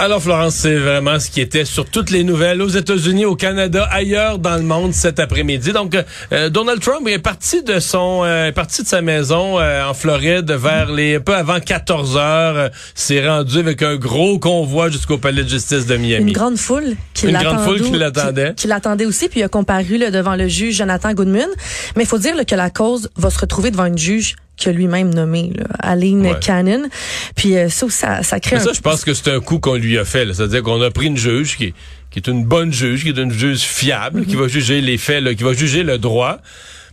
[0.00, 3.86] Alors Florence, c'est vraiment ce qui était sur toutes les nouvelles aux États-Unis, au Canada,
[3.92, 5.72] ailleurs dans le monde cet après-midi.
[5.72, 5.94] Donc
[6.32, 9.92] euh, Donald Trump est parti de son euh, est parti de sa maison euh, en
[9.92, 15.18] Floride vers les un peu avant 14 heures, s'est rendu avec un gros convoi jusqu'au
[15.18, 16.28] palais de justice de Miami.
[16.28, 18.54] Une grande foule qui Une grande foule qui l'attendait.
[18.56, 21.50] Qui, l'attendait aussi puis il a comparu là, devant le juge Jonathan Goodman,
[21.94, 24.70] mais il faut dire là, que la cause va se retrouver devant une juge que
[24.70, 26.38] lui-même nommé, là, Aline Ouais.
[26.40, 26.88] Cannon.
[27.36, 28.64] Puis euh, ça, ça, ça crée Mais un...
[28.66, 30.32] ça, je pense que c'est un coup qu'on lui a fait.
[30.32, 31.74] C'est-à-dire qu'on a pris une juge qui,
[32.10, 35.22] qui est une bonne juge, qui est une juge fiable, qui va juger les faits,
[35.22, 36.38] là, qui va juger le droit.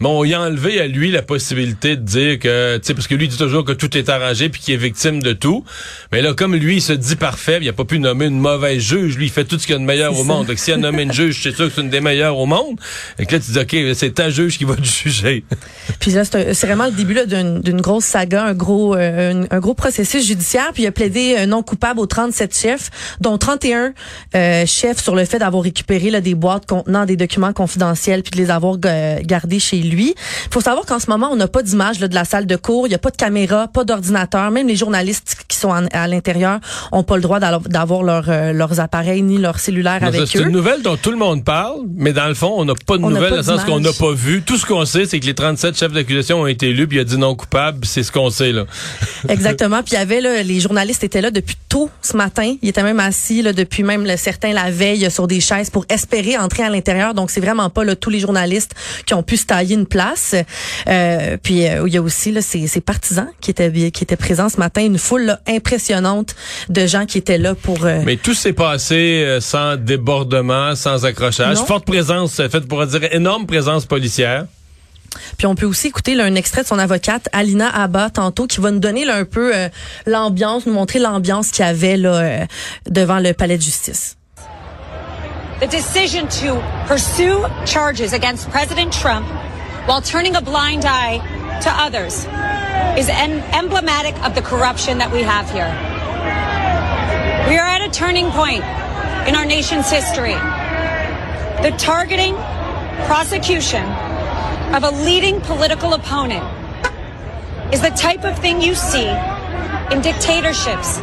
[0.00, 3.06] Mais on y a enlevé à lui la possibilité de dire que, tu sais, parce
[3.06, 5.64] que lui dit toujours que tout est arrangé puis qu'il est victime de tout.
[6.10, 8.80] Mais là, comme lui, il se dit parfait, il a pas pu nommer une mauvaise
[8.80, 9.16] juge.
[9.16, 10.46] Lui, il fait tout ce qu'il y a de meilleur au monde.
[10.46, 12.78] Donc, s'il a nommé une juge, c'est sûr que c'est une des meilleures au monde.
[13.18, 15.44] Et que là, tu dis, OK, c'est ta juge qui va te juger.
[16.00, 19.74] Puis là, c'est vraiment le début d'une grosse saga, un gros, euh, un, un gros
[19.74, 20.70] processus judiciaire.
[20.74, 23.92] Puis il a plaidé euh, non coupable aux 37 chefs, dont 31
[24.34, 28.30] euh, chefs sur le fait d'avoir récupéré là, des boîtes contenant des documents confidentiels puis
[28.32, 30.14] de les avoir euh, gardés chez lui.
[30.46, 32.86] Il faut savoir qu'en ce moment, on n'a pas d'image de la salle de cours,
[32.86, 34.50] il n'y a pas de caméra, pas d'ordinateur.
[34.50, 36.58] Même les journalistes qui sont en- à l'intérieur
[36.92, 40.42] ont pas le droit d'avoir leur, euh, leurs appareils ni leurs cellulaires avec C'est eux.
[40.46, 43.02] une nouvelle dont tout le monde parle, mais dans le fond, on n'a pas de
[43.04, 44.42] On pas dans le sens qu'on n'a pas vu.
[44.42, 47.00] Tout ce qu'on sait, c'est que les 37 chefs d'accusation ont été élus, puis il
[47.00, 48.64] a dit non coupable, c'est ce qu'on sait, là.
[49.28, 49.82] Exactement.
[49.82, 52.54] Puis il y avait là, les journalistes étaient là depuis tôt ce matin.
[52.62, 55.84] Ils étaient même assis là, depuis même le, certains la veille sur des chaises pour
[55.88, 57.14] espérer entrer à l'intérieur.
[57.14, 58.72] Donc c'est vraiment pas là, tous les journalistes
[59.06, 60.34] qui ont pu se tailler une place.
[60.88, 64.16] Euh, puis euh, il y a aussi là, ces, ces partisans qui étaient qui étaient
[64.16, 66.34] présents ce matin, une foule là, impressionnante
[66.68, 67.84] de gens qui étaient là pour.
[67.84, 71.58] euh, Mais tout s'est passé euh, sans débordement, sans accrochage.
[71.58, 71.66] Non.
[71.66, 74.46] Forte présence, euh, faite pour dire énorme présence policière.
[75.36, 78.60] Puis on peut aussi écouter là, un extrait de son avocate Alina Abba tantôt qui
[78.60, 79.68] va nous donner là, un peu euh,
[80.06, 82.46] l'ambiance, nous montrer l'ambiance qu'il y avait là euh,
[82.88, 84.16] devant le palais de justice.
[85.60, 86.58] The decision to
[86.88, 87.36] pursue
[87.66, 89.24] charges against President Trump
[89.86, 91.18] while turning a blind eye
[91.60, 92.24] to others
[92.98, 95.66] is emblematic of the corruption that we have here.
[97.48, 98.62] We are at a turning point
[99.28, 100.34] in our nation's history.
[101.62, 102.34] The targeting,
[103.06, 103.84] prosecution
[104.72, 106.44] of a leading political opponent
[107.74, 109.08] is the type of thing you see
[109.90, 110.98] in dictatorships.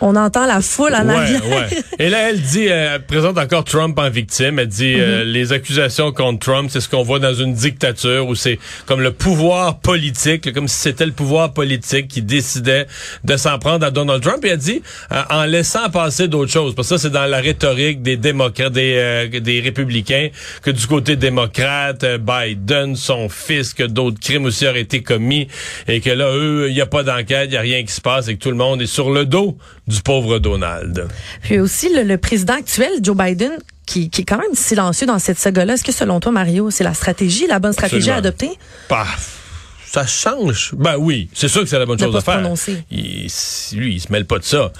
[0.00, 1.46] On entend la foule en Ouais, arrière.
[1.48, 1.68] ouais.
[2.00, 4.58] Et là, elle dit, euh, elle présente encore Trump en victime.
[4.58, 8.34] Elle dit, euh, les accusations contre Trump, c'est ce qu'on voit dans une dictature où
[8.34, 12.88] c'est comme le pouvoir politique, comme si c'était le pouvoir politique qui décidait
[13.22, 14.44] de s'en prendre à Donald Trump.
[14.44, 14.82] Et elle dit,
[15.12, 18.72] euh, en laissant passer d'autres choses, parce que ça, c'est dans la rhétorique des démocrates,
[18.72, 20.28] des, euh, des républicains,
[20.62, 25.46] que du côté démocrate, euh, Biden, son fils, que d'autres crimes aussi auraient été commis,
[25.86, 28.00] et que là, eux, il n'y a pas d'enquête, il n'y a rien qui se
[28.00, 29.56] passe, et que tout le monde est sur le dos
[29.86, 31.08] du pauvre Donald.
[31.42, 33.52] Puis aussi le, le président actuel, Joe Biden,
[33.86, 35.74] qui, qui est quand même silencieux dans cette saga-là.
[35.74, 38.50] Est-ce que selon toi, Mario, c'est la stratégie, la bonne stratégie à adopter?
[38.88, 39.40] Paf.
[39.86, 40.72] Ça change.
[40.76, 42.40] Ben oui, c'est sûr que c'est la bonne De chose à faire.
[42.40, 42.82] prononcer.
[42.90, 43.28] Il,
[43.78, 44.72] lui, il se mêle pas de ça.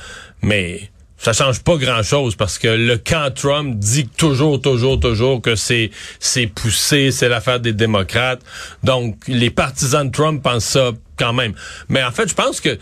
[0.42, 5.54] Mais ça change pas grand-chose parce que le camp Trump dit toujours, toujours, toujours que
[5.54, 8.40] c'est c'est poussé, c'est l'affaire des démocrates.
[8.82, 11.54] Donc, les partisans de Trump pensent ça quand même.
[11.88, 12.78] Mais en fait, je pense que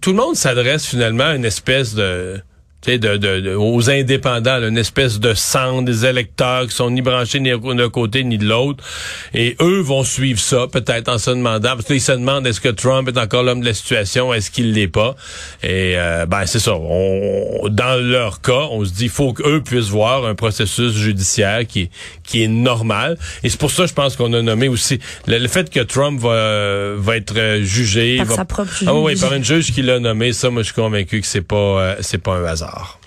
[0.00, 2.40] tout le monde s'adresse finalement à une espèce de
[2.86, 7.40] de, de- de- aux indépendants, une espèce de centre des électeurs qui sont ni branchés
[7.40, 8.84] ni d'un côté ni de l'autre.
[9.34, 12.68] Et eux vont suivre ça, peut-être en se demandant, parce qu'ils se demandent est-ce que
[12.68, 15.16] Trump est encore l'homme de la situation, est-ce qu'il l'est pas?
[15.64, 16.74] Et euh, ben c'est ça.
[16.76, 21.90] On, dans leur cas, on se dit faut qu'eux puissent voir un processus judiciaire qui,
[22.26, 23.16] qui est normal.
[23.42, 26.20] Et c'est pour ça, je pense qu'on a nommé aussi le, le fait que Trump
[26.20, 28.16] va, va être euh, jugé.
[28.18, 29.20] Par va- sa propre Ah oui, juge.
[29.22, 31.96] par une juge qui l'a nommé, ça, moi, je suis convaincu que c'est pas, euh,
[32.00, 32.98] c'est pas un hasard.